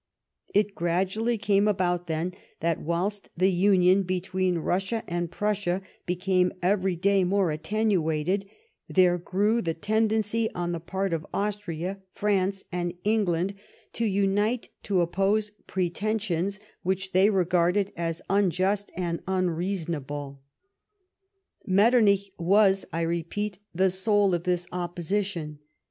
It 0.51 0.73
gradually 0.73 1.37
came 1.37 1.67
about, 1.67 2.07
then, 2.07 2.33
that 2.59 2.81
whilst 2.81 3.29
the 3.37 3.51
union 3.51 4.01
between 4.01 4.57
Russia 4.57 5.03
and 5.07 5.29
Prussia 5.29 5.83
became 6.07 6.51
every 6.63 6.95
day 6.95 7.23
more 7.23 7.51
accentuated, 7.51 8.49
there 8.89 9.19
grew 9.19 9.61
the 9.61 9.75
tendency 9.75 10.49
on 10.55 10.71
the 10.71 10.79
part 10.79 11.13
of 11.13 11.23
Austria, 11.31 12.01
France, 12.13 12.63
and 12.71 12.95
England, 13.03 13.53
to 13.93 14.05
unite 14.07 14.69
to 14.81 15.01
oppose 15.01 15.51
preten 15.67 16.19
sions 16.19 16.59
which 16.81 17.11
they 17.11 17.29
regarded 17.29 17.93
as 17.95 18.23
unjust 18.27 18.91
and 18.97 19.21
unreasonable. 19.27 20.41
THE 21.63 21.75
DIVISION 21.75 21.83
OF 21.83 21.91
THE 22.07 22.17
SPOIL. 22.17 22.33
133 22.39 22.39
Metternich 22.39 22.39
was, 22.39 22.85
I 22.91 23.01
repeat, 23.01 23.59
the 23.75 23.91
soul 23.91 24.33
of 24.33 24.45
this 24.45 24.67
opposition. 24.71 25.59